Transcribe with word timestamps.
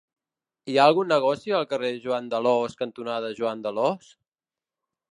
Hi 0.71 0.77
ha 0.79 0.85
algun 0.91 1.11
negoci 1.15 1.53
al 1.59 1.69
carrer 1.75 1.93
Joan 2.07 2.33
d'Alòs 2.33 2.79
cantonada 2.83 3.33
Joan 3.41 3.65
d'Alòs? 3.67 4.13